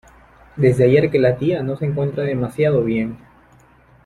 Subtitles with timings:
[0.55, 3.19] Desde ayer que la tía no se encuentra demasiado bien.